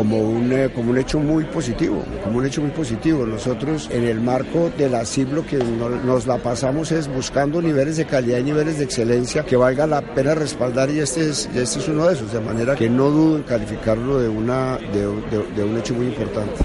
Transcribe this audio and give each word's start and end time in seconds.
como 0.00 0.16
un, 0.16 0.50
eh, 0.50 0.70
como 0.74 0.92
un 0.92 0.96
hecho 0.96 1.18
muy 1.18 1.44
positivo, 1.44 2.02
como 2.24 2.38
un 2.38 2.46
hecho 2.46 2.62
muy 2.62 2.70
positivo. 2.70 3.26
Nosotros 3.26 3.90
en 3.92 4.04
el 4.04 4.18
marco 4.18 4.72
de 4.78 4.88
la 4.88 5.04
CIB 5.04 5.34
lo 5.34 5.44
que 5.44 5.58
nos 5.58 6.26
la 6.26 6.38
pasamos 6.38 6.90
es 6.90 7.06
buscando 7.06 7.60
niveles 7.60 7.98
de 7.98 8.06
calidad 8.06 8.38
y 8.38 8.44
niveles 8.44 8.78
de 8.78 8.84
excelencia 8.84 9.44
que 9.44 9.56
valga 9.56 9.86
la 9.86 10.00
pena 10.00 10.34
respaldar 10.34 10.88
y 10.88 11.00
este 11.00 11.28
es, 11.28 11.50
este 11.54 11.80
es 11.80 11.88
uno 11.88 12.06
de 12.06 12.14
esos, 12.14 12.32
de 12.32 12.40
manera 12.40 12.76
que 12.76 12.88
no 12.88 13.10
dudo 13.10 13.36
en 13.36 13.42
calificarlo 13.42 14.18
de, 14.18 14.30
una, 14.30 14.78
de 14.78 15.64
un 15.64 15.76
hecho 15.76 15.92
muy 15.92 16.06
importante. 16.06 16.64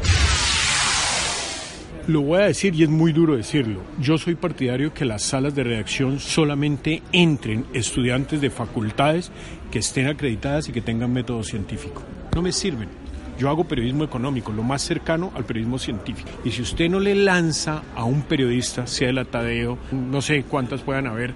Lo 2.08 2.22
voy 2.22 2.40
a 2.40 2.46
decir 2.46 2.74
y 2.74 2.84
es 2.84 2.90
muy 2.90 3.12
duro 3.12 3.36
decirlo. 3.36 3.82
Yo 4.00 4.18
soy 4.18 4.36
partidario 4.36 4.94
que 4.94 5.04
las 5.04 5.24
salas 5.24 5.54
de 5.56 5.66
redacción 5.66 6.22
solamente 6.22 7.02
entren 7.12 7.66
estudiantes 7.74 8.40
de 8.40 8.50
facultades 8.50 9.30
que 9.72 9.80
estén 9.80 10.08
acreditadas 10.08 10.70
y 10.70 10.72
que 10.72 10.80
tengan 10.80 11.12
método 11.12 11.44
científico. 11.44 12.02
No 12.34 12.42
me 12.42 12.54
sirven. 12.54 13.05
Yo 13.38 13.50
hago 13.50 13.66
periodismo 13.66 14.04
económico, 14.04 14.52
lo 14.52 14.64
más 14.64 14.82
cercano 14.82 15.32
al 15.36 15.46
periodismo 15.46 15.78
científico. 15.78 16.30
Y 16.44 16.52
si 16.52 16.62
usted 16.62 16.90
no 16.90 17.00
le 17.00 17.16
lanza 17.16 17.84
a 17.96 18.06
un 18.06 18.22
periodista, 18.22 18.88
sea 18.88 19.10
el 19.10 19.18
Atadeo, 19.18 19.78
no 19.92 20.22
sé 20.22 20.44
cuántas 20.44 20.82
puedan 20.82 21.08
haber, 21.08 21.34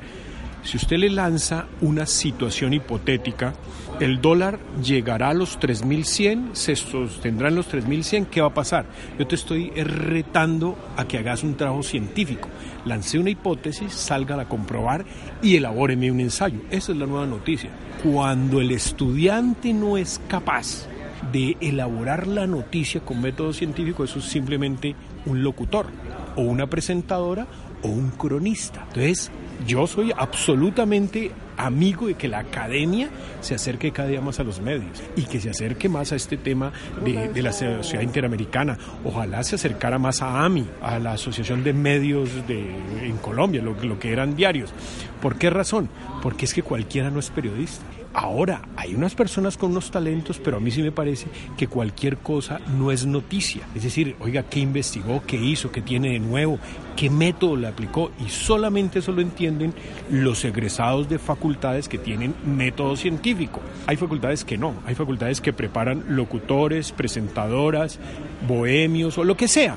si 0.63 0.77
usted 0.77 0.97
le 0.97 1.09
lanza 1.09 1.67
una 1.81 2.05
situación 2.05 2.73
hipotética, 2.73 3.53
el 3.99 4.21
dólar 4.21 4.59
llegará 4.83 5.29
a 5.29 5.33
los 5.33 5.59
3.100, 5.59 6.53
se 6.53 6.75
sostendrá 6.75 7.47
en 7.47 7.55
los 7.55 7.71
3.100, 7.71 8.27
¿qué 8.27 8.41
va 8.41 8.47
a 8.47 8.53
pasar? 8.53 8.85
Yo 9.17 9.25
te 9.25 9.35
estoy 9.35 9.69
retando 9.71 10.77
a 10.97 11.05
que 11.05 11.17
hagas 11.17 11.43
un 11.43 11.55
trabajo 11.55 11.81
científico. 11.81 12.49
Lancé 12.85 13.19
una 13.19 13.29
hipótesis, 13.29 13.93
salga 13.93 14.39
a 14.39 14.49
comprobar 14.49 15.05
y 15.41 15.55
elabóreme 15.55 16.11
un 16.11 16.19
ensayo. 16.19 16.59
Esa 16.69 16.91
es 16.91 16.97
la 16.97 17.05
nueva 17.05 17.25
noticia. 17.25 17.69
Cuando 18.03 18.61
el 18.61 18.71
estudiante 18.71 19.73
no 19.73 19.97
es 19.97 20.21
capaz 20.27 20.87
de 21.31 21.57
elaborar 21.61 22.27
la 22.27 22.47
noticia 22.47 23.01
con 23.01 23.21
método 23.21 23.53
científico, 23.53 24.03
eso 24.03 24.19
es 24.19 24.25
simplemente 24.25 24.95
un 25.25 25.43
locutor 25.43 25.87
o 26.35 26.41
una 26.41 26.67
presentadora 26.67 27.47
o 27.83 27.87
un 27.87 28.11
cronista. 28.11 28.85
Entonces, 28.87 29.31
yo 29.67 29.87
soy 29.87 30.11
absolutamente 30.15 31.31
amigo 31.59 32.07
de 32.07 32.15
que 32.15 32.27
la 32.27 32.39
academia 32.39 33.09
se 33.41 33.55
acerque 33.55 33.91
cada 33.91 34.07
día 34.07 34.21
más 34.21 34.39
a 34.39 34.43
los 34.43 34.61
medios 34.61 35.03
y 35.15 35.23
que 35.23 35.39
se 35.39 35.49
acerque 35.49 35.89
más 35.89 36.11
a 36.11 36.15
este 36.15 36.37
tema 36.37 36.71
de, 37.03 37.41
la 37.41 37.51
sociedad 37.51 38.01
interamericana. 38.01 38.77
Ojalá 39.03 39.43
se 39.43 39.55
acercara 39.55 39.99
más 39.99 40.21
a 40.21 40.43
AMI, 40.45 40.65
a 40.81 40.99
la 40.99 41.13
Asociación 41.13 41.63
de 41.63 41.73
Medios 41.73 42.47
de, 42.47 42.59
en 43.03 43.17
Colombia, 43.17 43.61
lo, 43.61 43.73
lo 43.73 43.99
que 43.99 44.11
eran 44.11 44.35
diarios. 44.35 44.73
¿Por 45.21 45.37
qué 45.37 45.49
razón? 45.49 45.89
Porque 46.21 46.45
es 46.45 46.53
que 46.53 46.63
cualquiera 46.63 47.09
no 47.09 47.19
es 47.19 47.29
periodista. 47.29 47.85
Ahora, 48.11 48.63
hay 48.75 48.95
unas 48.95 49.13
personas 49.13 49.55
con 49.55 49.69
unos 49.71 49.91
talentos, 49.91 50.39
pero 50.39 50.57
a 50.57 50.59
mí 50.59 50.71
sí 50.71 50.81
me 50.81 50.91
parece 50.91 51.27
que 51.55 51.67
cualquier 51.67 52.17
cosa 52.17 52.59
no 52.75 52.91
es 52.91 53.05
noticia. 53.05 53.67
Es 53.75 53.83
decir, 53.83 54.15
oiga, 54.19 54.43
¿qué 54.43 54.59
investigó? 54.59 55.21
¿Qué 55.27 55.37
hizo? 55.37 55.71
¿Qué 55.71 55.83
tiene 55.83 56.13
de 56.13 56.19
nuevo? 56.19 56.57
¿Qué 56.95 57.11
método 57.11 57.55
le 57.55 57.67
aplicó? 57.67 58.11
Y 58.25 58.29
solamente 58.29 58.99
eso 58.99 59.11
lo 59.11 59.21
entienden 59.21 59.75
los 60.09 60.43
egresados 60.43 61.07
de 61.07 61.19
facultades 61.49 61.89
que 61.89 61.97
tienen 61.97 62.35
método 62.45 62.95
científico. 62.95 63.59
Hay 63.87 63.97
facultades 63.97 64.45
que 64.45 64.55
no, 64.55 64.75
hay 64.85 64.93
facultades 64.93 65.41
que 65.41 65.51
preparan 65.51 66.03
locutores, 66.09 66.91
presentadoras, 66.91 67.99
bohemios 68.47 69.17
o 69.17 69.23
lo 69.23 69.35
que 69.35 69.47
sea, 69.47 69.75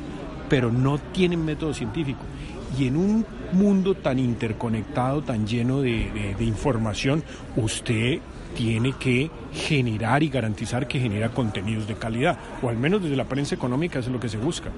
pero 0.50 0.70
no 0.70 0.98
tienen 0.98 1.42
método 1.42 1.72
científico. 1.72 2.20
Y 2.78 2.88
en 2.88 2.96
un 2.96 3.24
mundo 3.52 3.94
tan 3.94 4.18
interconectado, 4.18 5.22
tan 5.22 5.46
lleno 5.46 5.80
de, 5.80 6.36
información, 6.40 7.24
usted 7.56 8.18
tiene 8.54 8.92
que 8.92 9.30
generar 9.54 10.22
y 10.22 10.28
garantizar 10.28 10.86
que 10.86 11.00
genera 11.00 11.30
contenidos 11.30 11.88
de 11.88 11.94
calidad, 11.94 12.36
o 12.60 12.68
al 12.68 12.76
menos 12.76 13.02
desde 13.02 13.16
la 13.16 13.24
prensa 13.24 13.54
económica 13.54 13.98
es 13.98 14.08
lo 14.08 14.20
que 14.20 14.28
se 14.28 14.36
busca. 14.36 14.68